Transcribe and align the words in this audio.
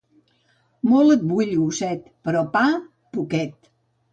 Molt 0.91 1.13
et 1.17 1.27
vull, 1.33 1.53
gosset, 1.59 2.09
però 2.27 2.43
pa, 2.57 2.65
poquet. 3.19 3.73